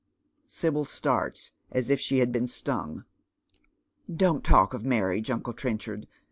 [0.47, 3.05] Sibyl starts as if she had been stung.
[4.11, 6.07] "Don't talk of marriage, uncle Trenchard.